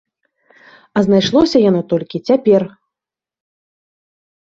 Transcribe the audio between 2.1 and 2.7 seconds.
цяпер!